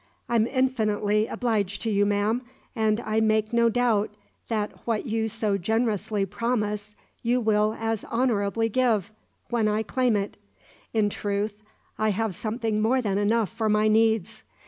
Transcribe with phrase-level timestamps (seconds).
[0.27, 2.41] "I'm infinitely obliged to you, ma'am,
[2.75, 4.09] and I make no doubt
[4.47, 9.11] that what you so generously promise you will as honourably give
[9.51, 10.37] when I claim it.
[10.91, 11.61] In truth,
[11.99, 14.41] I have something more than enough for my needs.